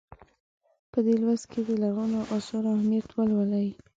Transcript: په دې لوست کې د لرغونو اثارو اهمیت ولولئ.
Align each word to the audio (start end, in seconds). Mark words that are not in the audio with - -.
په 0.91 0.99
دې 1.05 1.15
لوست 1.21 1.45
کې 1.51 1.59
د 1.67 1.69
لرغونو 1.81 2.19
اثارو 2.35 2.69
اهمیت 2.75 3.07
ولولئ. 3.13 3.67